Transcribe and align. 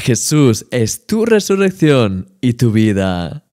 Jesús 0.00 0.66
es 0.70 1.06
tu 1.06 1.26
resurrección 1.26 2.34
y 2.40 2.54
tu 2.54 2.72
vida. 2.72 3.46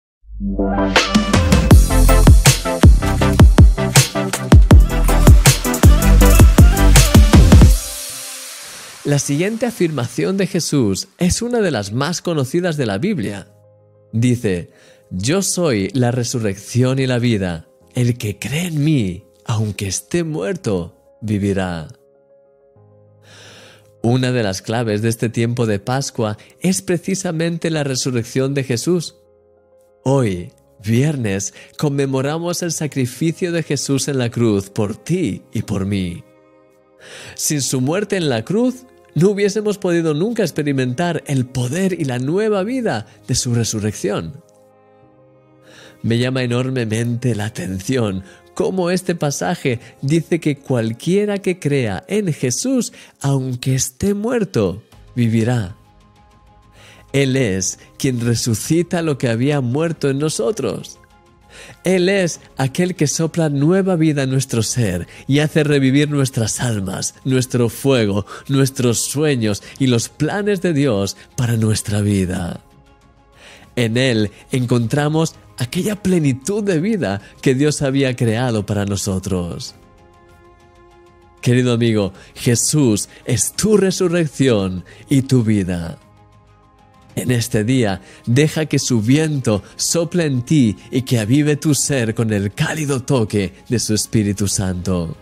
La 9.05 9.19
siguiente 9.19 9.67
afirmación 9.67 10.37
de 10.37 10.47
Jesús 10.47 11.09
es 11.19 11.43
una 11.43 11.61
de 11.61 11.71
las 11.71 11.93
más 11.93 12.23
conocidas 12.23 12.77
de 12.77 12.87
la 12.87 12.99
Biblia. 12.99 13.49
Dice, 14.13 14.71
Yo 15.11 15.43
soy 15.43 15.91
la 15.95 16.11
resurrección 16.11 16.99
y 16.99 17.07
la 17.07 17.19
vida. 17.19 17.69
El 17.95 18.19
que 18.19 18.39
cree 18.39 18.69
en 18.69 18.85
mí, 18.85 19.25
aunque 19.45 19.89
esté 19.89 20.23
muerto, 20.23 21.19
vivirá. 21.21 21.89
Una 24.09 24.31
de 24.31 24.45
las 24.45 24.63
claves 24.63 25.03
de 25.03 25.09
este 25.09 25.29
tiempo 25.29 25.67
de 25.67 25.81
Pascua 25.81 26.39
es 26.61 26.81
precisamente 26.81 27.71
la 27.71 27.83
resurrección 27.83 28.55
de 28.55 28.63
Jesús. 28.63 29.17
Hoy, 30.05 30.53
viernes, 30.81 31.55
conmemoramos 31.77 32.63
el 32.63 32.71
sacrificio 32.71 33.51
de 33.51 33.65
Jesús 33.65 34.07
en 34.07 34.19
la 34.19 34.31
cruz 34.31 34.71
por 34.71 34.97
ti 34.97 35.43
y 35.53 35.63
por 35.63 35.87
mí. 35.87 36.23
Sin 37.35 37.61
su 37.61 37.81
muerte 37.81 38.17
en 38.17 38.29
la 38.29 38.45
cruz, 38.45 38.85
no 39.17 39.31
hubiésemos 39.31 39.77
podido 39.77 40.15
nunca 40.15 40.45
experimentar 40.45 41.25
el 41.27 41.45
poder 41.45 42.01
y 42.01 42.05
la 42.05 42.21
nueva 42.21 42.63
vida 42.63 43.09
de 43.27 43.35
su 43.35 43.57
resurrección. 43.57 44.41
Me 46.03 46.19
llama 46.19 46.45
enormemente 46.45 47.35
la 47.35 47.47
atención 47.47 48.23
cómo 48.57 48.91
este 48.91 49.15
pasaje 49.15 49.81
dice 50.01 50.41
que 50.41 50.57
cualquiera 50.57 51.39
que 51.39 51.59
crea 51.59 52.05
en 52.09 52.33
Jesús, 52.33 52.95
aunque 53.21 53.75
esté 53.75 54.15
muerto, 54.15 54.83
vivirá. 55.15 55.77
Él 57.13 57.37
es 57.37 57.79
quien 57.99 58.19
resucita 58.19 59.03
lo 59.03 59.19
que 59.19 59.29
había 59.29 59.61
muerto 59.61 60.09
en 60.09 60.19
nosotros. 60.19 60.99
Él 61.85 62.09
es 62.09 62.41
aquel 62.57 62.95
que 62.95 63.07
sopla 63.07 63.51
nueva 63.51 63.95
vida 63.95 64.23
en 64.23 64.31
nuestro 64.31 64.63
ser 64.63 65.07
y 65.29 65.41
hace 65.41 65.63
revivir 65.63 66.09
nuestras 66.09 66.61
almas, 66.61 67.15
nuestro 67.25 67.69
fuego, 67.69 68.25
nuestros 68.49 69.01
sueños 69.01 69.63
y 69.79 69.89
los 69.89 70.09
planes 70.09 70.63
de 70.63 70.73
Dios 70.73 71.19
para 71.37 71.59
nuestra 71.59 72.01
vida. 72.01 72.63
En 73.77 73.97
Él 73.97 74.31
encontramos 74.51 75.35
aquella 75.59 76.03
plenitud 76.03 76.65
de 76.65 76.81
vida 76.81 77.21
que 77.43 77.55
Dios 77.55 77.83
había 77.83 78.17
creado 78.17 78.65
para 78.67 78.87
nosotros. 78.87 79.75
Querido 81.41 81.73
amigo, 81.73 82.13
Jesús 82.35 83.09
es 83.25 83.53
tu 83.53 83.77
resurrección 83.77 84.85
y 85.09 85.23
tu 85.23 85.45
vida. 85.45 85.99
En 87.15 87.31
este 87.31 87.65
día, 87.65 88.03
deja 88.27 88.67
que 88.67 88.79
su 88.79 89.01
viento 89.01 89.63
sople 89.77 90.27
en 90.27 90.43
ti 90.43 90.77
y 90.91 91.03
que 91.03 91.19
avive 91.19 91.57
tu 91.57 91.75
ser 91.75 92.15
con 92.15 92.33
el 92.33 92.53
cálido 92.53 93.03
toque 93.03 93.55
de 93.69 93.79
su 93.79 93.95
Espíritu 93.95 94.49
Santo. 94.49 95.17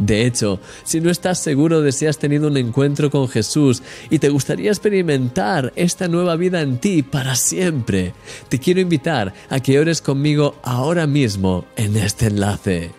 De 0.00 0.24
hecho, 0.24 0.60
si 0.82 0.98
no 1.02 1.10
estás 1.10 1.38
seguro 1.38 1.82
de 1.82 1.92
si 1.92 2.06
has 2.06 2.16
tenido 2.16 2.48
un 2.48 2.56
encuentro 2.56 3.10
con 3.10 3.28
Jesús 3.28 3.82
y 4.08 4.18
te 4.18 4.30
gustaría 4.30 4.70
experimentar 4.70 5.74
esta 5.76 6.08
nueva 6.08 6.36
vida 6.36 6.62
en 6.62 6.78
ti 6.78 7.02
para 7.02 7.36
siempre, 7.36 8.14
te 8.48 8.58
quiero 8.58 8.80
invitar 8.80 9.34
a 9.50 9.60
que 9.60 9.78
ores 9.78 10.00
conmigo 10.00 10.56
ahora 10.62 11.06
mismo 11.06 11.66
en 11.76 11.98
este 11.98 12.28
enlace. 12.28 12.92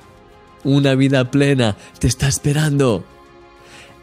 Una 0.63 0.93
vida 0.93 1.31
plena 1.31 1.75
te 1.97 2.07
está 2.07 2.27
esperando. 2.27 3.03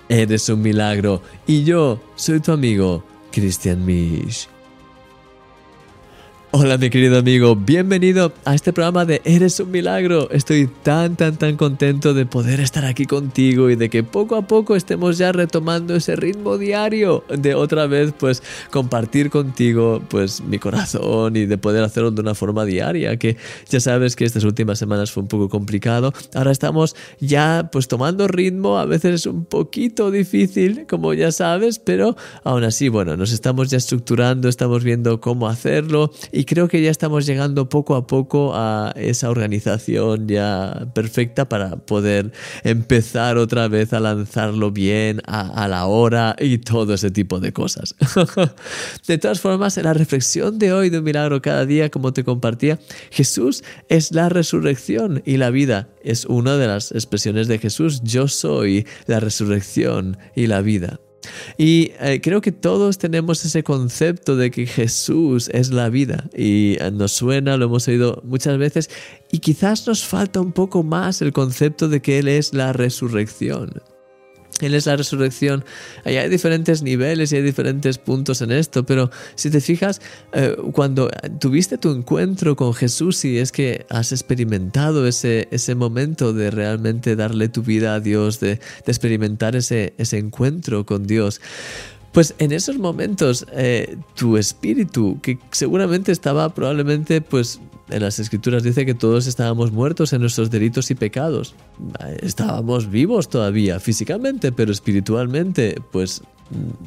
Eres 0.09 0.49
un 0.49 0.61
milagro 0.61 1.23
y 1.47 1.63
yo 1.63 2.03
soy 2.17 2.41
tu 2.41 2.51
amigo 2.51 3.05
Christian 3.31 3.87
Misch. 3.87 4.49
Hola 6.61 6.77
mi 6.77 6.91
querido 6.91 7.19
amigo, 7.19 7.55
bienvenido 7.55 8.33
a 8.45 8.53
este 8.53 8.73
programa 8.73 9.05
de 9.05 9.23
Eres 9.25 9.61
un 9.61 9.71
milagro. 9.71 10.29
Estoy 10.33 10.69
tan, 10.83 11.15
tan, 11.15 11.37
tan 11.37 11.57
contento 11.57 12.15
de 12.15 12.27
poder 12.27 12.59
estar 12.59 12.85
aquí 12.85 13.05
contigo 13.05 13.71
y 13.71 13.77
de 13.77 13.89
que 13.89 14.03
poco 14.03 14.35
a 14.35 14.43
poco 14.43 14.75
estemos 14.75 15.19
ya 15.19 15.31
retomando 15.31 15.95
ese 15.95 16.17
ritmo 16.17 16.59
diario 16.59 17.23
de 17.29 17.55
otra 17.55 17.87
vez 17.87 18.13
pues 18.19 18.43
compartir 18.73 19.31
contigo 19.31 20.03
pues 20.09 20.41
mi 20.41 20.59
corazón 20.59 21.37
y 21.37 21.47
de 21.47 21.59
poder 21.59 21.85
hacerlo 21.85 22.11
de 22.11 22.23
una 22.23 22.35
forma 22.35 22.65
diaria, 22.65 23.17
que 23.19 23.37
ya 23.69 23.79
sabes 23.79 24.17
que 24.17 24.25
estas 24.25 24.43
últimas 24.43 24.81
semanas 24.81 25.13
fue 25.13 25.23
un 25.23 25.29
poco 25.29 25.49
complicado. 25.49 26.13
Ahora 26.35 26.51
estamos 26.51 26.97
ya 27.21 27.69
pues 27.71 27.87
tomando 27.87 28.27
ritmo, 28.27 28.79
a 28.79 28.85
veces 28.85 29.15
es 29.15 29.27
un 29.27 29.45
poquito 29.45 30.11
difícil, 30.11 30.87
como 30.89 31.15
ya 31.15 31.31
sabes, 31.31 31.79
pero 31.79 32.17
aún 32.43 32.65
así, 32.65 32.89
bueno, 32.89 33.17
nos 33.17 33.31
estamos 33.31 33.71
ya 33.71 33.77
estructurando, 33.77 34.49
estamos 34.49 34.83
viendo 34.83 35.21
cómo 35.21 35.47
hacerlo 35.47 36.11
y 36.33 36.48
creo 36.49 36.67
que 36.67 36.81
ya 36.81 36.91
estamos 36.91 37.27
llegando 37.27 37.69
poco 37.69 37.95
a 37.95 38.07
poco 38.07 38.53
a 38.55 38.95
esa 38.97 39.29
organización 39.29 40.27
ya 40.27 40.89
perfecta 40.95 41.47
para 41.47 41.77
poder 41.77 42.33
empezar 42.65 43.37
otra 43.37 43.69
vez 43.69 43.93
a 43.93 44.01
lanzarlo 44.01 44.71
bien 44.71 45.21
a, 45.27 45.69
la 45.69 45.85
hora 45.85 46.37
y 46.39 46.57
todo 46.57 46.95
ese 46.95 47.11
tipo 47.11 47.39
de 47.39 47.53
cosas. 47.53 47.95
de 49.07 49.19
todas 49.19 49.41
formas, 49.41 49.77
en 49.77 49.85
la 49.85 49.93
reflexión 49.93 50.59
de 50.59 50.73
hoy 50.73 50.89
de 50.89 51.01
un 51.01 51.05
milagro 51.05 51.43
cada 51.43 51.67
día, 51.67 51.91
como 51.91 52.15
te 52.15 52.25
compartía, 52.25 52.79
Jesús 53.11 53.63
es 53.91 54.13
la 54.13 54.31
resurrección 54.31 55.23
y 55.27 55.37
la 55.37 55.51
vida. 55.51 55.91
Es 56.03 56.25
una 56.25 56.57
de 56.57 56.67
las 56.67 56.93
expresiones 56.93 57.49
de 57.49 57.59
Jesús. 57.59 58.01
Yo 58.03 58.27
soy 58.27 58.87
la 59.07 59.21
resurrección 59.21 60.17
y 60.35 60.47
la 60.47 60.63
vida. 60.63 60.99
Y 61.57 61.93
eh, 62.01 62.21
creo 62.23 62.41
que 62.41 62.53
todos 62.53 62.99
tenemos 62.99 63.45
ese 63.45 63.63
concepto 63.63 64.37
de 64.37 64.51
que 64.51 64.67
Jesús 64.67 65.49
es 65.53 65.71
la 65.71 65.89
vida 65.89 66.29
y 66.37 66.77
eh, 66.81 66.91
nos 66.91 67.13
suena, 67.13 67.57
lo 67.57 67.67
hemos 67.67 67.89
oído 67.89 68.23
muchas 68.25 68.59
veces 68.59 68.91
y 69.31 69.39
quizás 69.39 69.87
nos 69.87 70.05
falta 70.05 70.41
un 70.41 70.53
poco 70.53 70.83
más 70.83 71.23
el 71.23 71.33
concepto 71.33 71.89
de 71.89 72.01
que 72.01 72.19
Él 72.19 72.29
es 72.29 72.55
la 72.55 72.73
resurrección. 72.73 73.83
Él 74.61 74.75
es 74.75 74.87
la 74.87 74.97
resurrección. 74.97 75.65
Hay 76.05 76.29
diferentes 76.29 76.83
niveles 76.83 77.33
y 77.33 77.37
hay 77.37 77.43
diferentes 77.43 77.99
puntos 77.99 78.43
en 78.43 78.53
esto, 78.53 78.85
pero 78.85 79.11
si 79.35 79.51
te 79.51 79.61
fijas, 79.61 80.01
eh, 80.33 80.57
cuando 80.73 81.11
tuviste 81.41 81.79
tu 81.79 81.91
encuentro 81.91 82.57
con 82.57 82.75
Jesús 82.75 83.25
y 83.25 83.39
es 83.39 83.53
que 83.53 83.87
has 83.91 84.13
experimentado 84.13 85.07
ese, 85.07 85.49
ese 85.51 85.75
momento 85.75 86.33
de 86.33 86.51
realmente 86.51 87.17
darle 87.17 87.49
tu 87.49 87.63
vida 87.63 87.95
a 87.95 88.01
Dios, 88.01 88.41
de, 88.41 88.61
experimentar 88.87 89.57
ese, 89.57 89.95
ese 89.99 90.19
encuentro 90.19 90.87
con 90.87 91.07
Dios, 91.07 91.41
pues 92.13 92.35
en 92.39 92.53
esos 92.53 92.79
momentos 92.79 93.47
eh, 93.53 93.97
tu 94.15 94.37
espíritu, 94.37 95.21
que 95.23 95.39
seguramente 95.53 96.11
estaba 96.11 96.55
probablemente 96.55 97.21
pues 97.21 97.61
en 97.91 98.03
las 98.03 98.19
escrituras 98.19 98.63
dice 98.63 98.87
que 98.87 98.95
todos 98.95 99.27
estábamos 99.27 99.73
muertos 99.73 100.13
en 100.13 100.21
nuestros 100.21 100.51
delitos 100.51 100.91
y 100.91 100.95
pecados. 100.95 101.55
Estábamos 102.21 102.91
vivos 102.91 103.29
todavía 103.29 103.81
físicamente, 103.81 104.53
pero 104.53 104.73
espiritualmente, 104.73 105.81
pues 105.91 106.23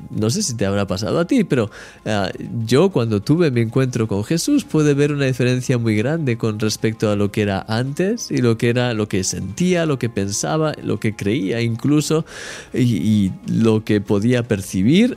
no 0.10 0.30
sé 0.30 0.42
si 0.42 0.56
te 0.56 0.66
habrá 0.66 0.88
pasado 0.88 1.20
a 1.20 1.26
ti, 1.26 1.44
pero 1.44 1.70
eh, 2.06 2.32
yo 2.66 2.90
cuando 2.90 3.22
tuve 3.22 3.52
mi 3.52 3.62
encuentro 3.62 4.08
con 4.08 4.24
Jesús 4.24 4.64
pude 4.64 4.94
ver 4.94 5.12
una 5.12 5.26
diferencia 5.26 5.78
muy 5.78 5.96
grande 5.96 6.38
con 6.38 6.60
respecto 6.60 7.12
a 7.12 7.16
lo 7.16 7.32
que 7.32 7.44
era 7.44 7.64
antes 7.68 8.32
y 8.32 8.38
lo 8.38 8.58
que 8.58 8.70
era 8.70 8.94
lo 8.94 9.08
que 9.08 9.24
sentía, 9.24 9.86
lo 9.86 10.00
que 10.00 10.10
pensaba, 10.10 10.74
lo 10.82 11.00
que 11.00 11.16
creía 11.16 11.62
incluso 11.62 12.26
y 12.74 13.32
lo 13.48 13.84
que 13.84 14.02
podía 14.02 14.44
percibir. 14.44 15.16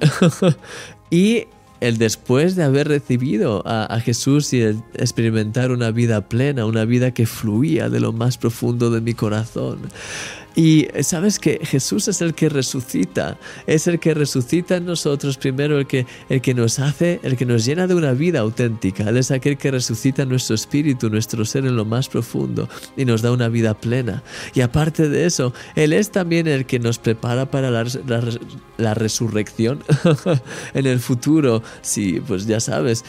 y 1.11 1.47
el 1.85 1.99
después 1.99 2.57
de 2.57 2.65
haber 2.65 2.89
recibido 2.89 3.63
a, 3.67 4.01
Jesús 4.01 4.55
y 4.55 4.63
experimentar 4.63 5.71
una 5.71 5.91
vida 5.91 6.23
plena, 6.23 6.65
una 6.65 6.87
vida 6.87 7.13
que 7.13 7.27
fluía 7.27 7.91
de 7.91 8.01
lo 8.01 8.13
más 8.13 8.39
profundo 8.39 8.91
de 8.91 9.03
mi 9.03 9.13
corazón. 9.13 9.81
Y 10.55 10.89
sabes 11.03 11.39
que 11.39 11.61
Jesús 11.65 12.07
es 12.07 12.21
el 12.21 12.35
que 12.35 12.49
resucita, 12.49 13.39
es 13.67 13.89
el 13.89 13.99
que 13.99 14.15
resucita 14.15 14.77
en 14.77 14.87
nosotros 14.87 15.37
primero, 15.37 15.79
el 15.79 15.87
que, 15.87 16.07
el 16.29 16.41
que 16.41 16.55
nos 16.55 16.79
hace, 16.79 17.19
el 17.25 17.37
que 17.37 17.45
nos 17.45 17.65
llena 17.65 17.87
de 17.87 17.95
una 17.95 18.13
vida 18.13 18.41
auténtica. 18.41 19.09
Él 19.09 19.17
es 19.17 19.31
aquel 19.33 19.57
que 19.57 19.73
resucita 19.73 20.25
nuestro 20.25 20.55
espíritu, 20.55 21.11
nuestro 21.11 21.45
ser 21.45 21.67
en 21.67 21.75
lo 21.75 21.85
más 21.85 22.09
profundo 22.09 22.69
y 22.97 23.05
nos 23.05 23.23
da 23.23 23.33
una 23.33 23.49
vida 23.49 23.75
plena. 23.75 24.23
Y 24.55 24.61
aparte 24.61 25.09
de 25.09 25.27
eso, 25.27 25.53
Él 25.75 25.93
es 25.93 26.11
también 26.11 26.47
el 26.47 26.67
que 26.67 26.79
nos 26.79 26.99
prepara 26.99 27.51
para 27.51 27.71
la, 27.71 28.95
resurrección 28.95 29.83
en 30.75 30.87
el 30.87 31.01
futuro. 31.01 31.63
Sí, 31.83 32.23
pues 32.27 32.47
ya 32.47 32.61
sabes, 32.61 33.05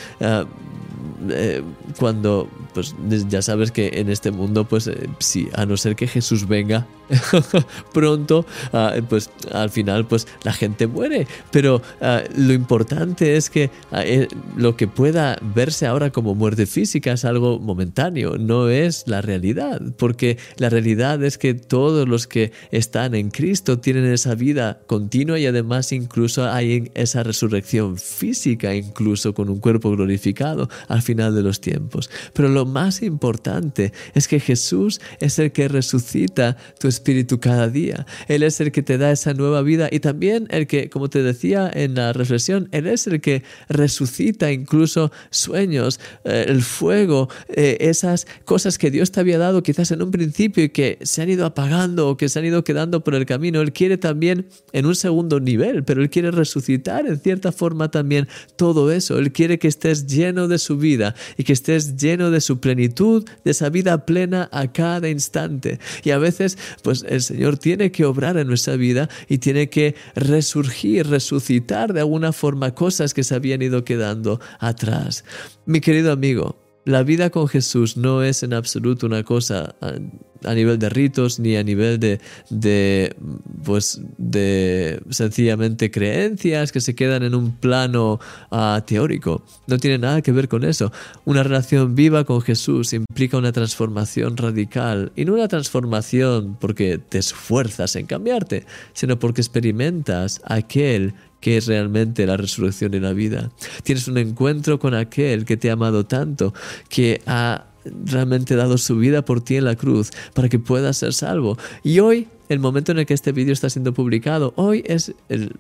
eh, 1.30 1.62
cuando 2.00 2.50
pues 2.76 2.94
ya 3.30 3.42
sabes 3.42 3.72
que 3.72 3.90
en 3.94 4.10
este 4.10 4.32
mundo, 4.32 4.66
pues 4.66 4.88
eh, 4.88 5.08
sí, 5.20 5.48
a 5.54 5.66
no 5.66 5.78
ser 5.78 5.96
que 5.96 6.08
Jesús 6.08 6.46
venga 6.46 6.86
pronto, 7.94 8.46
ah, 8.74 8.94
pues 9.08 9.30
al 9.54 9.70
final, 9.70 10.06
pues 10.06 10.28
la 10.44 10.52
gente 10.52 10.88
muere. 10.88 11.26
Pero 11.52 11.82
ah, 12.02 12.24
lo 12.36 12.52
importante 12.52 13.38
es 13.38 13.50
que 13.50 13.72
ah, 13.92 14.04
eh, 14.04 14.28
lo 14.58 14.76
que 14.76 14.88
pueda 14.88 15.38
verse 15.42 15.88
ahora 15.88 16.12
como 16.12 16.36
muerte 16.36 16.66
física 16.66 17.14
es 17.14 17.24
algo 17.24 17.60
momentáneo, 17.60 18.38
no 18.38 18.70
es 18.70 19.08
la 19.08 19.22
realidad, 19.22 19.82
porque 19.98 20.38
la 20.58 20.70
realidad 20.70 21.24
es 21.24 21.38
que 21.38 21.54
todos 21.54 22.10
los 22.10 22.28
que 22.28 22.52
están 22.72 23.16
en 23.16 23.30
Cristo 23.32 23.80
tienen 23.80 24.06
esa 24.06 24.36
vida 24.36 24.82
continua 24.86 25.40
y 25.40 25.46
además 25.46 25.94
incluso 25.94 26.50
hay 26.50 26.92
esa 26.94 27.24
resurrección 27.24 27.98
física, 27.98 28.76
incluso 28.76 29.34
con 29.34 29.50
un 29.50 29.60
cuerpo 29.60 29.92
glorificado 29.92 30.70
al 30.90 31.02
final 31.02 31.34
de 31.36 31.44
los 31.44 31.62
tiempos. 31.62 32.10
Pero 32.34 32.50
lo 32.50 32.65
más 32.66 33.02
importante 33.02 33.94
es 34.14 34.28
que 34.28 34.40
Jesús 34.40 35.00
es 35.20 35.40
el 35.40 35.52
que 35.52 35.68
resucita 35.68 36.58
tu 36.80 36.88
espíritu 36.88 37.40
cada 37.40 37.68
día. 37.70 38.06
Él 38.28 38.44
es 38.44 38.60
el 38.62 38.72
que 38.72 38.84
te 38.84 38.98
da 38.98 39.12
esa 39.12 39.34
nueva 39.34 39.62
vida 39.62 39.90
y 39.92 40.00
también 40.00 40.48
el 40.50 40.68
que, 40.68 40.90
como 40.90 41.10
te 41.10 41.24
decía 41.24 41.70
en 41.74 41.96
la 41.96 42.14
reflexión, 42.14 42.70
Él 42.72 42.88
es 42.88 43.08
el 43.08 43.22
que 43.22 43.44
resucita 43.70 44.52
incluso 44.52 45.12
sueños, 45.30 46.00
eh, 46.24 46.46
el 46.48 46.62
fuego, 46.62 47.30
eh, 47.50 47.78
esas 47.82 48.28
cosas 48.46 48.78
que 48.78 48.92
Dios 48.92 49.12
te 49.12 49.20
había 49.20 49.38
dado 49.38 49.64
quizás 49.64 49.92
en 49.92 50.02
un 50.02 50.12
principio 50.12 50.64
y 50.64 50.70
que 50.70 50.98
se 51.02 51.22
han 51.22 51.30
ido 51.30 51.46
apagando 51.46 52.10
o 52.10 52.18
que 52.18 52.30
se 52.30 52.40
han 52.40 52.46
ido 52.46 52.64
quedando 52.64 53.04
por 53.04 53.16
el 53.16 53.26
camino. 53.26 53.62
Él 53.62 53.74
quiere 53.74 53.98
también 53.98 54.48
en 54.74 54.86
un 54.86 54.96
segundo 54.96 55.40
nivel, 55.40 55.84
pero 55.84 56.02
Él 56.02 56.10
quiere 56.10 56.32
resucitar 56.32 57.08
en 57.08 57.20
cierta 57.20 57.52
forma 57.52 57.92
también 57.92 58.28
todo 58.56 58.92
eso. 58.92 59.18
Él 59.18 59.32
quiere 59.32 59.60
que 59.60 59.68
estés 59.68 60.08
lleno 60.08 60.48
de 60.48 60.58
su 60.58 60.78
vida 60.78 61.16
y 61.38 61.44
que 61.44 61.54
estés 61.54 61.96
lleno 61.98 62.32
de 62.32 62.42
su 62.42 62.55
plenitud, 62.60 63.28
de 63.44 63.52
esa 63.52 63.70
vida 63.70 64.06
plena 64.06 64.50
a 64.52 64.72
cada 64.72 65.10
instante. 65.10 65.80
Y 66.04 66.12
a 66.12 66.18
veces, 66.18 66.58
pues 66.84 67.06
el 67.08 67.22
Señor 67.22 67.58
tiene 67.58 67.92
que 67.92 68.06
obrar 68.06 68.38
en 68.38 68.48
nuestra 68.48 68.76
vida 68.76 69.10
y 69.28 69.38
tiene 69.38 69.70
que 69.70 69.96
resurgir, 70.16 71.08
resucitar 71.08 71.94
de 71.94 72.02
alguna 72.02 72.34
forma 72.34 72.74
cosas 72.74 73.14
que 73.14 73.24
se 73.24 73.36
habían 73.36 73.62
ido 73.62 73.84
quedando 73.84 74.40
atrás. 74.60 75.24
Mi 75.66 75.82
querido 75.82 76.12
amigo, 76.12 76.65
la 76.86 77.02
vida 77.02 77.32
con 77.32 77.48
Jesús 77.48 77.98
no 77.98 78.24
es 78.24 78.44
en 78.44 78.54
absoluto 78.54 79.08
una 79.08 79.24
cosa 79.24 79.76
a, 79.82 80.54
nivel 80.54 80.78
de 80.78 80.90
ritos 80.90 81.40
ni 81.40 81.56
a 81.56 81.64
nivel 81.64 82.00
de, 82.00 82.22
de, 82.52 83.16
pues, 83.64 84.00
de 84.20 85.02
sencillamente 85.10 85.90
creencias 85.90 86.72
que 86.72 86.82
se 86.82 86.94
quedan 86.94 87.24
en 87.24 87.34
un 87.34 87.56
plano 87.58 88.20
ah, 88.52 88.84
teórico. 88.86 89.44
No 89.66 89.80
tiene 89.80 89.98
nada 89.98 90.22
que 90.22 90.32
ver 90.32 90.48
con 90.48 90.64
eso. 90.64 90.92
Una 91.26 91.42
relación 91.42 91.96
viva 91.96 92.24
con 92.24 92.42
Jesús 92.42 92.94
implica 92.94 93.38
una 93.38 93.52
transformación 93.52 94.38
radical 94.38 95.12
y 95.16 95.26
no 95.26 95.34
una 95.34 95.48
transformación 95.48 96.58
porque 96.62 97.00
te 97.00 97.18
esfuerzas 97.18 97.96
en 97.96 98.06
cambiarte, 98.06 98.68
sino 98.94 99.18
porque 99.18 99.42
experimentas 99.42 100.40
aquel 100.46 101.16
que 101.46 101.58
es 101.58 101.68
realmente 101.68 102.26
la 102.26 102.38
resurrección 102.38 102.96
y 102.96 103.00
la 103.00 103.14
vida. 103.14 103.52
Tienes 103.84 104.08
un 104.08 104.18
encuentro 104.18 104.80
con 104.80 104.96
aquel 104.96 105.46
que 105.46 105.58
te 105.58 105.70
ha 105.70 105.74
amado 105.74 106.04
tanto, 106.04 106.56
que 106.90 107.22
ha 107.28 107.68
realmente 108.04 108.56
dado 108.56 108.80
su 108.80 108.98
vida 108.98 109.24
por 109.24 109.42
ti 109.42 109.58
en 109.58 109.66
la 109.66 109.76
cruz 109.76 110.10
para 110.34 110.50
que 110.50 110.58
puedas 110.58 110.98
ser 110.98 111.14
salvo. 111.14 111.56
Y 111.84 112.00
hoy, 112.00 112.30
el 112.50 112.58
momento 112.58 112.94
en 112.94 112.98
el 112.98 113.06
que 113.06 113.14
este 113.14 113.32
vídeo 113.32 113.54
está 113.54 113.70
siendo 113.70 113.94
publicado, 113.94 114.54
hoy 114.56 114.84
es 114.88 115.14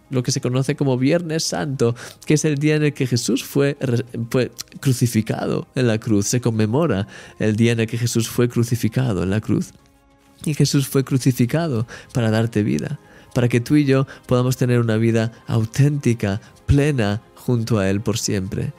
lo 0.09 0.23
que 0.23 0.31
se 0.31 0.41
conoce 0.41 0.75
como 0.75 0.97
Viernes 0.97 1.43
Santo, 1.43 1.93
que 2.25 2.33
es 2.33 2.45
el 2.45 2.57
día 2.57 2.77
en 2.77 2.85
el 2.85 2.93
que 2.95 3.05
Jesús 3.05 3.43
fue, 3.43 3.77
fue 4.31 4.51
crucificado 4.79 5.67
en 5.75 5.85
la 5.85 5.99
cruz. 5.99 6.25
Se 6.25 6.41
conmemora 6.41 7.07
el 7.37 7.55
día 7.55 7.73
en 7.73 7.81
el 7.81 7.85
que 7.85 7.99
Jesús 7.99 8.27
fue 8.27 8.49
crucificado 8.49 9.21
en 9.21 9.29
la 9.29 9.39
cruz. 9.39 9.69
Y 10.45 10.55
Jesús 10.55 10.87
fue 10.87 11.03
crucificado 11.03 11.85
para 12.11 12.31
darte 12.31 12.63
vida 12.63 12.99
para 13.35 13.49
que 13.49 13.59
tú 13.59 13.75
y 13.75 13.83
yo 13.83 14.07
podamos 14.27 14.55
tener 14.55 14.79
una 14.79 14.95
vida 14.95 15.33
auténtica, 15.45 16.39
plena, 16.65 17.21
junto 17.35 17.77
a 17.77 17.89
Él 17.89 17.99
por 17.99 18.17
siempre. 18.17 18.71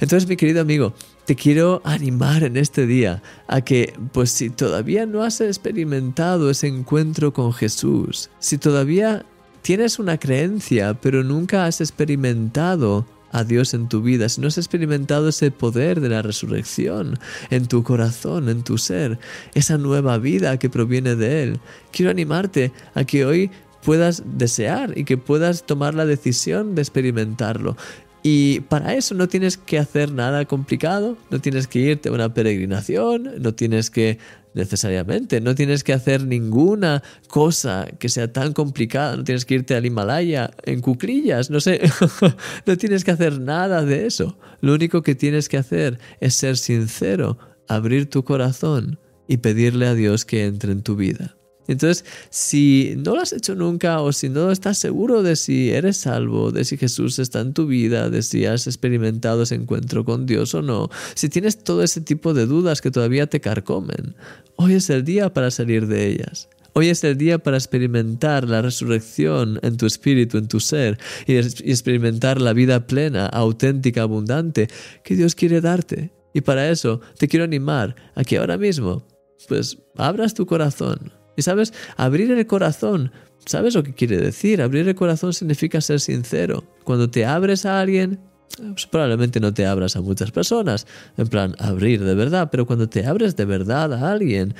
Entonces, 0.00 0.26
mi 0.26 0.36
querido 0.36 0.62
amigo, 0.62 0.94
te 1.26 1.36
quiero 1.36 1.82
animar 1.84 2.42
en 2.42 2.56
este 2.56 2.86
día 2.86 3.22
a 3.46 3.60
que, 3.60 3.92
pues 4.12 4.30
si 4.30 4.48
todavía 4.48 5.04
no 5.04 5.22
has 5.22 5.42
experimentado 5.42 6.48
ese 6.48 6.68
encuentro 6.68 7.34
con 7.34 7.52
Jesús, 7.52 8.30
si 8.38 8.56
todavía 8.56 9.26
tienes 9.60 9.98
una 9.98 10.18
creencia, 10.18 10.94
pero 10.94 11.22
nunca 11.22 11.66
has 11.66 11.82
experimentado 11.82 13.06
a 13.30 13.44
Dios 13.44 13.74
en 13.74 13.88
tu 13.88 14.00
vida, 14.00 14.28
si 14.30 14.40
no 14.40 14.48
has 14.48 14.56
experimentado 14.56 15.28
ese 15.28 15.50
poder 15.50 16.00
de 16.00 16.08
la 16.08 16.22
resurrección 16.22 17.18
en 17.50 17.66
tu 17.66 17.82
corazón, 17.82 18.48
en 18.48 18.62
tu 18.62 18.78
ser, 18.78 19.18
esa 19.54 19.76
nueva 19.76 20.16
vida 20.16 20.58
que 20.58 20.70
proviene 20.70 21.14
de 21.14 21.42
Él, 21.42 21.60
quiero 21.92 22.10
animarte 22.10 22.72
a 22.94 23.04
que 23.04 23.26
hoy 23.26 23.50
puedas 23.82 24.22
desear 24.26 24.96
y 24.96 25.04
que 25.04 25.16
puedas 25.16 25.64
tomar 25.64 25.94
la 25.94 26.06
decisión 26.06 26.74
de 26.74 26.82
experimentarlo. 26.82 27.76
Y 28.22 28.60
para 28.60 28.94
eso 28.94 29.14
no 29.14 29.28
tienes 29.28 29.56
que 29.56 29.78
hacer 29.78 30.12
nada 30.12 30.44
complicado, 30.44 31.16
no 31.30 31.40
tienes 31.40 31.68
que 31.68 31.78
irte 31.78 32.08
a 32.08 32.12
una 32.12 32.34
peregrinación, 32.34 33.30
no 33.40 33.54
tienes 33.54 33.90
que 33.90 34.18
necesariamente, 34.54 35.40
no 35.40 35.54
tienes 35.54 35.84
que 35.84 35.92
hacer 35.92 36.26
ninguna 36.26 37.02
cosa 37.28 37.86
que 37.98 38.08
sea 38.08 38.32
tan 38.32 38.52
complicada, 38.52 39.16
no 39.16 39.24
tienes 39.24 39.44
que 39.44 39.54
irte 39.54 39.76
al 39.76 39.86
Himalaya 39.86 40.50
en 40.64 40.80
cuclillas, 40.80 41.48
no 41.48 41.60
sé, 41.60 41.80
no 42.66 42.76
tienes 42.76 43.04
que 43.04 43.12
hacer 43.12 43.40
nada 43.40 43.84
de 43.84 44.06
eso. 44.06 44.36
Lo 44.60 44.74
único 44.74 45.02
que 45.02 45.14
tienes 45.14 45.48
que 45.48 45.58
hacer 45.58 46.00
es 46.20 46.34
ser 46.34 46.56
sincero, 46.56 47.38
abrir 47.68 48.10
tu 48.10 48.24
corazón 48.24 48.98
y 49.28 49.36
pedirle 49.38 49.86
a 49.86 49.94
Dios 49.94 50.24
que 50.24 50.46
entre 50.46 50.72
en 50.72 50.82
tu 50.82 50.96
vida. 50.96 51.37
Entonces, 51.68 52.04
si 52.30 52.94
no 52.96 53.14
lo 53.14 53.20
has 53.20 53.32
hecho 53.32 53.54
nunca 53.54 54.00
o 54.00 54.12
si 54.12 54.28
no 54.28 54.50
estás 54.50 54.78
seguro 54.78 55.22
de 55.22 55.36
si 55.36 55.70
eres 55.70 55.98
salvo, 55.98 56.50
de 56.50 56.64
si 56.64 56.76
Jesús 56.76 57.18
está 57.18 57.40
en 57.40 57.52
tu 57.52 57.66
vida, 57.66 58.10
de 58.10 58.22
si 58.22 58.46
has 58.46 58.66
experimentado 58.66 59.42
ese 59.42 59.54
encuentro 59.54 60.04
con 60.04 60.26
Dios 60.26 60.54
o 60.54 60.62
no, 60.62 60.90
si 61.14 61.28
tienes 61.28 61.62
todo 61.62 61.82
ese 61.82 62.00
tipo 62.00 62.34
de 62.34 62.46
dudas 62.46 62.80
que 62.80 62.90
todavía 62.90 63.26
te 63.26 63.40
carcomen, 63.40 64.16
hoy 64.56 64.74
es 64.74 64.90
el 64.90 65.04
día 65.04 65.32
para 65.32 65.50
salir 65.50 65.86
de 65.86 66.08
ellas. 66.08 66.48
Hoy 66.72 66.88
es 66.90 67.02
el 67.02 67.18
día 67.18 67.38
para 67.38 67.56
experimentar 67.56 68.48
la 68.48 68.62
resurrección 68.62 69.58
en 69.62 69.76
tu 69.76 69.86
espíritu, 69.86 70.38
en 70.38 70.48
tu 70.48 70.60
ser, 70.60 70.98
y 71.26 71.34
experimentar 71.34 72.40
la 72.40 72.52
vida 72.52 72.86
plena, 72.86 73.26
auténtica, 73.26 74.02
abundante 74.02 74.68
que 75.02 75.16
Dios 75.16 75.34
quiere 75.34 75.60
darte. 75.60 76.12
Y 76.32 76.42
para 76.42 76.70
eso 76.70 77.00
te 77.18 77.26
quiero 77.26 77.44
animar 77.44 77.96
a 78.14 78.22
que 78.22 78.38
ahora 78.38 78.56
mismo, 78.58 79.04
pues, 79.48 79.78
abras 79.96 80.34
tu 80.34 80.46
corazón, 80.46 81.12
y 81.38 81.42
sabes, 81.42 81.72
abrir 81.96 82.32
el 82.32 82.46
corazón, 82.48 83.12
¿sabes 83.46 83.76
lo 83.76 83.84
que 83.84 83.94
quiere 83.94 84.18
decir? 84.18 84.60
Abrir 84.60 84.88
el 84.88 84.96
corazón 84.96 85.32
significa 85.32 85.80
ser 85.80 86.00
sincero. 86.00 86.64
Cuando 86.82 87.08
te 87.08 87.24
abres 87.24 87.64
a 87.64 87.80
alguien, 87.80 88.18
pues 88.56 88.86
probablemente 88.86 89.38
no 89.38 89.54
te 89.54 89.64
abras 89.66 89.94
a 89.94 90.00
muchas 90.00 90.32
personas, 90.32 90.84
en 91.16 91.28
plan 91.28 91.54
abrir 91.60 92.02
de 92.02 92.16
verdad, 92.16 92.48
pero 92.50 92.66
cuando 92.66 92.88
te 92.88 93.06
abres 93.06 93.36
de 93.36 93.44
verdad 93.44 93.92
a 93.92 94.10
alguien, 94.10 94.56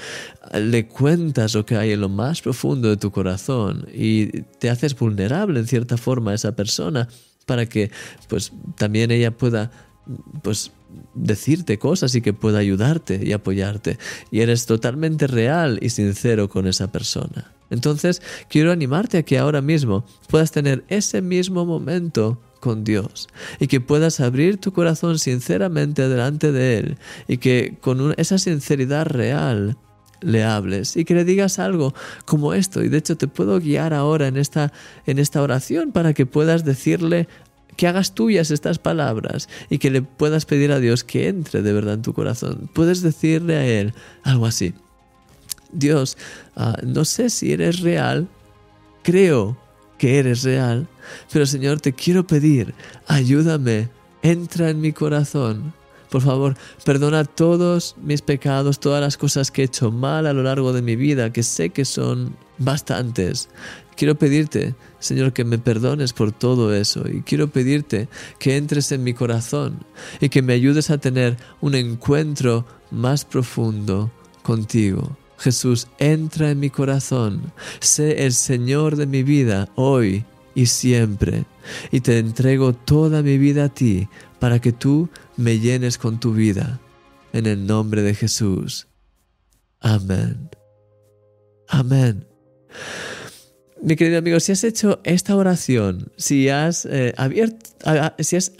le 0.54 0.86
cuentas 0.86 1.52
lo 1.56 1.66
que 1.66 1.76
hay 1.76 1.90
en 1.90 2.00
lo 2.00 2.08
más 2.08 2.40
profundo 2.40 2.88
de 2.88 2.96
tu 2.96 3.10
corazón 3.10 3.88
y 3.92 4.42
te 4.60 4.70
haces 4.70 4.96
vulnerable 4.96 5.58
en 5.58 5.66
cierta 5.66 5.96
forma 5.96 6.30
a 6.30 6.34
esa 6.34 6.54
persona 6.54 7.08
para 7.44 7.66
que 7.66 7.90
pues 8.28 8.52
también 8.76 9.10
ella 9.10 9.36
pueda 9.36 9.72
pues 10.42 10.70
decirte 11.14 11.78
cosas 11.78 12.14
y 12.14 12.22
que 12.22 12.32
pueda 12.32 12.58
ayudarte 12.58 13.20
y 13.22 13.32
apoyarte. 13.32 13.98
Y 14.30 14.40
eres 14.40 14.66
totalmente 14.66 15.26
real 15.26 15.78
y 15.82 15.90
sincero 15.90 16.48
con 16.48 16.66
esa 16.66 16.90
persona. 16.90 17.52
Entonces, 17.70 18.22
quiero 18.48 18.72
animarte 18.72 19.18
a 19.18 19.22
que 19.22 19.38
ahora 19.38 19.60
mismo 19.60 20.04
puedas 20.28 20.52
tener 20.52 20.84
ese 20.88 21.20
mismo 21.20 21.66
momento 21.66 22.40
con 22.60 22.84
Dios 22.84 23.28
y 23.60 23.66
que 23.66 23.80
puedas 23.80 24.20
abrir 24.20 24.58
tu 24.58 24.72
corazón 24.72 25.18
sinceramente 25.18 26.08
delante 26.08 26.50
de 26.50 26.78
Él 26.78 26.98
y 27.28 27.38
que 27.38 27.76
con 27.80 28.14
esa 28.16 28.38
sinceridad 28.38 29.06
real 29.06 29.76
le 30.20 30.42
hables 30.42 30.96
y 30.96 31.04
que 31.04 31.14
le 31.14 31.24
digas 31.24 31.60
algo 31.60 31.94
como 32.24 32.52
esto 32.54 32.82
y 32.82 32.88
de 32.88 32.98
hecho 32.98 33.16
te 33.16 33.28
puedo 33.28 33.60
guiar 33.60 33.94
ahora 33.94 34.26
en 34.26 34.36
esta 34.36 34.72
en 35.06 35.20
esta 35.20 35.40
oración 35.40 35.92
para 35.92 36.12
que 36.12 36.26
puedas 36.26 36.64
decirle 36.64 37.28
que 37.78 37.86
hagas 37.86 38.12
tuyas 38.12 38.50
estas 38.50 38.80
palabras 38.80 39.48
y 39.70 39.78
que 39.78 39.90
le 39.90 40.02
puedas 40.02 40.44
pedir 40.46 40.72
a 40.72 40.80
Dios 40.80 41.04
que 41.04 41.28
entre 41.28 41.62
de 41.62 41.72
verdad 41.72 41.94
en 41.94 42.02
tu 42.02 42.12
corazón. 42.12 42.68
Puedes 42.74 43.02
decirle 43.02 43.56
a 43.56 43.64
Él 43.64 43.94
algo 44.24 44.46
así. 44.46 44.74
Dios, 45.70 46.18
ah, 46.56 46.76
no 46.82 47.04
sé 47.04 47.30
si 47.30 47.52
eres 47.52 47.78
real, 47.78 48.26
creo 49.04 49.56
que 49.96 50.18
eres 50.18 50.42
real, 50.42 50.88
pero 51.32 51.46
Señor, 51.46 51.80
te 51.80 51.92
quiero 51.92 52.26
pedir, 52.26 52.74
ayúdame, 53.06 53.88
entra 54.22 54.70
en 54.70 54.80
mi 54.80 54.92
corazón. 54.92 55.72
Por 56.10 56.22
favor, 56.22 56.56
perdona 56.84 57.24
todos 57.24 57.94
mis 58.02 58.22
pecados, 58.22 58.80
todas 58.80 59.00
las 59.00 59.16
cosas 59.16 59.52
que 59.52 59.62
he 59.62 59.66
hecho 59.66 59.92
mal 59.92 60.26
a 60.26 60.32
lo 60.32 60.42
largo 60.42 60.72
de 60.72 60.82
mi 60.82 60.96
vida, 60.96 61.32
que 61.32 61.44
sé 61.44 61.70
que 61.70 61.84
son 61.84 62.34
bastantes. 62.58 63.48
Quiero 63.96 64.16
pedirte, 64.16 64.74
Señor, 65.00 65.32
que 65.32 65.44
me 65.44 65.58
perdones 65.58 66.12
por 66.12 66.32
todo 66.32 66.74
eso 66.74 67.08
y 67.08 67.22
quiero 67.22 67.48
pedirte 67.48 68.08
que 68.38 68.56
entres 68.56 68.92
en 68.92 69.02
mi 69.02 69.12
corazón 69.12 69.84
y 70.20 70.28
que 70.28 70.42
me 70.42 70.52
ayudes 70.52 70.90
a 70.90 70.98
tener 70.98 71.36
un 71.60 71.74
encuentro 71.74 72.64
más 72.90 73.24
profundo 73.24 74.12
contigo. 74.42 75.16
Jesús, 75.38 75.88
entra 75.98 76.50
en 76.50 76.60
mi 76.60 76.70
corazón, 76.70 77.52
sé 77.80 78.24
el 78.24 78.32
Señor 78.32 78.96
de 78.96 79.06
mi 79.06 79.22
vida 79.22 79.68
hoy 79.76 80.24
y 80.54 80.66
siempre, 80.66 81.44
y 81.92 82.00
te 82.00 82.18
entrego 82.18 82.72
toda 82.72 83.22
mi 83.22 83.38
vida 83.38 83.64
a 83.64 83.68
ti 83.68 84.08
para 84.40 84.60
que 84.60 84.72
tú 84.72 85.08
me 85.36 85.60
llenes 85.60 85.98
con 85.98 86.18
tu 86.18 86.32
vida. 86.32 86.80
En 87.32 87.46
el 87.46 87.66
nombre 87.66 88.02
de 88.02 88.14
Jesús. 88.14 88.88
Amén. 89.80 90.50
Amén. 91.68 92.26
Mi 93.80 93.94
querido 93.94 94.18
amigo, 94.18 94.40
si 94.40 94.52
has 94.52 94.64
hecho 94.64 95.00
esta 95.04 95.36
oración, 95.36 96.10
si 96.16 96.48
has, 96.48 96.84
eh, 96.84 97.14
abierto, 97.16 97.70
si 98.18 98.36
has 98.36 98.52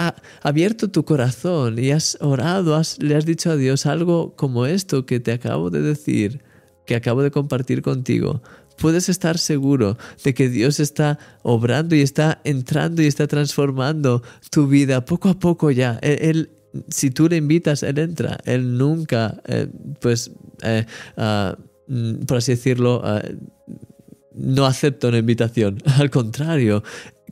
abierto 0.42 0.90
tu 0.90 1.04
corazón 1.04 1.78
y 1.78 1.90
has 1.90 2.16
orado, 2.20 2.80
le 3.00 3.16
has 3.16 3.26
dicho 3.26 3.50
a 3.50 3.56
Dios 3.56 3.86
algo 3.86 4.36
como 4.36 4.66
esto 4.66 5.06
que 5.06 5.18
te 5.18 5.32
acabo 5.32 5.70
de 5.70 5.82
decir, 5.82 6.42
que 6.86 6.94
acabo 6.94 7.22
de 7.22 7.32
compartir 7.32 7.82
contigo, 7.82 8.42
puedes 8.78 9.08
estar 9.08 9.38
seguro 9.38 9.98
de 10.22 10.34
que 10.34 10.48
Dios 10.48 10.78
está 10.78 11.18
obrando 11.42 11.96
y 11.96 12.02
está 12.02 12.40
entrando 12.44 13.02
y 13.02 13.06
está 13.06 13.26
transformando 13.26 14.22
tu 14.50 14.68
vida 14.68 15.04
poco 15.04 15.30
a 15.30 15.38
poco 15.38 15.72
ya. 15.72 15.98
Él, 16.00 16.50
si 16.88 17.10
tú 17.10 17.28
le 17.28 17.36
invitas, 17.36 17.82
Él 17.82 17.98
entra. 17.98 18.38
Él 18.44 18.78
nunca, 18.78 19.42
eh, 19.48 19.66
pues, 20.00 20.30
eh, 20.62 20.86
ah, 21.16 21.58
mm, 21.88 22.24
por 22.24 22.38
así 22.38 22.52
decirlo, 22.52 23.02
no 24.38 24.66
acepta 24.66 25.08
una 25.08 25.18
invitación. 25.18 25.78
Al 25.98 26.10
contrario, 26.10 26.82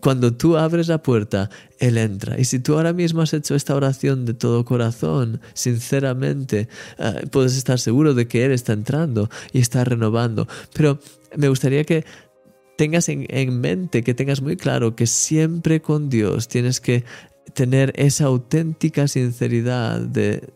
cuando 0.00 0.34
tú 0.34 0.56
abres 0.56 0.88
la 0.88 1.02
puerta, 1.02 1.50
Él 1.78 1.98
entra. 1.98 2.38
Y 2.38 2.44
si 2.44 2.58
tú 2.58 2.74
ahora 2.74 2.92
mismo 2.92 3.22
has 3.22 3.32
hecho 3.32 3.54
esta 3.54 3.74
oración 3.74 4.24
de 4.24 4.34
todo 4.34 4.64
corazón, 4.64 5.40
sinceramente, 5.54 6.68
eh, 6.98 7.26
puedes 7.30 7.56
estar 7.56 7.78
seguro 7.78 8.14
de 8.14 8.28
que 8.28 8.44
Él 8.44 8.52
está 8.52 8.72
entrando 8.72 9.30
y 9.52 9.60
está 9.60 9.84
renovando. 9.84 10.46
Pero 10.74 10.98
me 11.36 11.48
gustaría 11.48 11.84
que 11.84 12.04
tengas 12.76 13.08
en, 13.08 13.60
mente, 13.60 14.02
que 14.02 14.14
tengas 14.14 14.42
muy 14.42 14.56
claro 14.56 14.94
que 14.94 15.06
siempre 15.06 15.80
con 15.80 16.10
Dios 16.10 16.48
tienes 16.48 16.80
que 16.80 17.04
tener 17.54 17.92
esa 17.96 18.26
auténtica 18.26 19.08
sinceridad 19.08 20.00
de, 20.00 20.52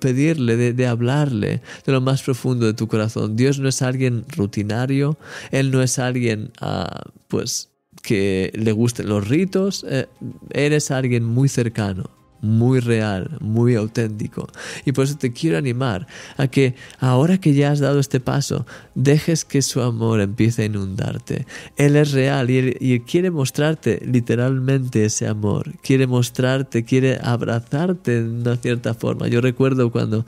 pedirle, 0.00 0.72
de, 0.72 0.86
hablarle 0.86 1.62
de 1.84 1.92
lo 1.92 2.00
más 2.00 2.22
profundo 2.22 2.66
de 2.66 2.74
tu 2.74 2.88
corazón. 2.88 3.36
Dios 3.36 3.58
no 3.58 3.68
es 3.68 3.82
alguien 3.82 4.24
rutinario, 4.36 5.16
Él 5.50 5.70
no 5.70 5.82
es 5.82 5.98
alguien, 5.98 6.50
ah, 6.60 7.02
pues, 7.28 7.70
que 8.02 8.52
le 8.54 8.72
gusten 8.72 9.08
los 9.08 9.28
ritos, 9.28 9.84
eh, 9.88 10.06
Él 10.50 10.72
es 10.72 10.90
alguien 10.90 11.24
muy 11.24 11.48
cercano 11.48 12.23
muy 12.44 12.80
real, 12.80 13.30
muy 13.40 13.74
auténtico. 13.74 14.48
Y 14.84 14.92
por 14.92 15.04
eso 15.04 15.16
te 15.16 15.32
quiero 15.32 15.58
animar 15.58 16.06
a 16.36 16.46
que 16.48 16.74
ahora 17.00 17.38
que 17.38 17.54
ya 17.54 17.70
has 17.70 17.80
dado 17.80 17.98
este 17.98 18.20
paso, 18.20 18.66
dejes 18.94 19.44
que 19.44 19.62
su 19.62 19.80
amor 19.80 20.20
empiece 20.20 20.62
a 20.62 20.64
inundarte. 20.66 21.46
Él 21.76 21.96
es 21.96 22.12
real 22.12 22.50
y, 22.50 22.58
él, 22.58 23.02
quiere 23.06 23.30
mostrarte 23.30 24.00
literalmente 24.04 25.04
ese 25.04 25.26
amor. 25.26 25.72
Quiere 25.82 26.06
mostrarte, 26.06 26.84
quiere 26.84 27.18
abrazarte 27.22 28.22
de 28.22 28.28
una 28.28 28.56
cierta 28.56 28.94
forma. 28.94 29.28
Yo 29.28 29.40
recuerdo 29.40 29.90
cuando, 29.90 30.26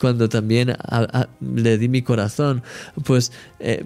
cuando 0.00 0.28
también 0.28 0.76
le 1.40 1.78
di 1.78 1.88
mi 1.88 2.02
corazón, 2.02 2.62
pues... 3.04 3.32
Eh, 3.58 3.84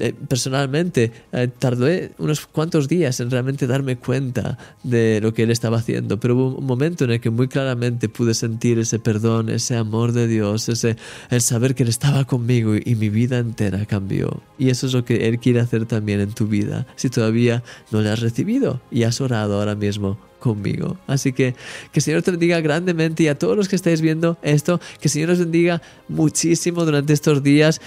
eh, 0.00 0.12
personalmente 0.28 1.12
eh, 1.30 1.48
tardé 1.56 2.10
unos 2.18 2.46
cuantos 2.46 2.88
días 2.88 3.20
en 3.20 3.30
realmente 3.30 3.68
darme 3.68 3.96
cuenta 3.96 4.58
de 4.82 5.20
lo 5.20 5.32
que 5.32 5.44
él 5.44 5.52
estaba 5.52 5.78
haciendo, 5.78 6.18
pero 6.18 6.34
hubo 6.34 6.56
un 6.56 6.66
momento 6.66 7.04
en 7.04 7.12
el 7.12 7.20
que 7.20 7.30
muy 7.30 7.46
claramente 7.46 8.08
pude 8.08 8.34
sentir 8.34 8.80
ese 8.80 8.98
perdón, 8.98 9.48
ese 9.50 9.76
amor 9.76 10.10
de 10.10 10.26
Dios, 10.26 10.68
ese 10.68 10.96
el 11.30 11.40
saber 11.42 11.76
que 11.76 11.84
él 11.84 11.88
estaba 11.88 12.24
conmigo 12.24 12.74
y, 12.74 12.96
mi 12.98 13.08
vida 13.08 13.38
entera 13.38 13.86
cambió. 13.86 14.42
Y 14.58 14.70
eso 14.70 14.88
es 14.88 14.92
lo 14.92 15.04
que 15.04 15.28
él 15.28 15.38
quiere 15.38 15.60
hacer 15.60 15.86
también 15.86 16.20
en 16.20 16.32
tu 16.32 16.48
vida, 16.48 16.84
si 16.96 17.08
todavía 17.08 17.62
no 17.92 18.00
le 18.00 18.10
has 18.10 18.18
recibido 18.18 18.80
y 18.90 19.04
has 19.04 19.20
orado 19.20 19.60
ahora 19.60 19.76
mismo 19.76 20.18
conmigo. 20.40 20.96
Así 21.06 21.32
que 21.32 21.54
que 21.92 22.00
el 22.00 22.02
Señor 22.02 22.22
te 22.22 22.32
bendiga 22.32 22.60
grandemente 22.60 23.22
y 23.22 23.28
a 23.28 23.38
todos 23.38 23.56
los 23.56 23.68
que 23.68 23.76
estáis 23.76 24.00
viendo 24.00 24.38
esto, 24.42 24.80
que 25.00 25.06
el 25.06 25.10
Señor 25.10 25.30
os 25.30 25.38
bendiga 25.38 25.80
muchísimo 26.08 26.84
durante 26.84 27.12
estos 27.12 27.44
días 27.44 27.80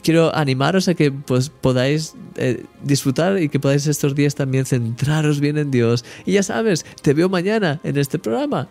quiero 0.00 0.34
animaros 0.34 0.88
a 0.88 0.94
que 0.94 1.10
pues, 1.12 1.50
podáis 1.50 2.14
eh, 2.36 2.64
disfrutar 2.82 3.40
y 3.40 3.48
que 3.48 3.60
podáis 3.60 3.86
estos 3.86 4.14
días 4.14 4.34
también 4.34 4.66
centraros 4.66 5.40
bien 5.40 5.58
en 5.58 5.70
Dios. 5.70 6.04
Y 6.26 6.32
ya 6.32 6.42
sabes, 6.42 6.84
te 7.02 7.14
veo 7.14 7.28
mañana 7.28 7.80
en 7.84 7.96
este 7.96 8.18
programa. 8.18 8.68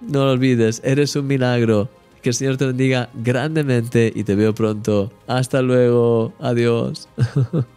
No 0.00 0.24
lo 0.24 0.32
olvides, 0.32 0.80
eres 0.84 1.14
un 1.16 1.26
milagro. 1.26 1.88
Que 2.22 2.28
el 2.28 2.34
Señor 2.34 2.56
te 2.56 2.66
bendiga 2.66 3.10
grandemente 3.14 4.12
y 4.14 4.22
te 4.22 4.36
veo 4.36 4.54
pronto. 4.54 5.12
Hasta 5.26 5.60
luego. 5.60 6.32
Adiós. 6.38 7.08